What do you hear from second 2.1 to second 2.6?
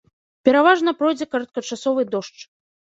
дождж.